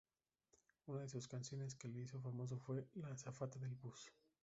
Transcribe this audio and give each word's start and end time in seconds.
Una 0.87 1.01
de 1.01 1.09
sus 1.09 1.27
canciones 1.27 1.75
que 1.75 1.87
le 1.87 1.99
hizo 2.01 2.19
famoso 2.19 2.57
fue 2.57 2.87
"La 2.95 3.09
azafata 3.11 3.59
del 3.59 3.75
bus". 3.75 4.11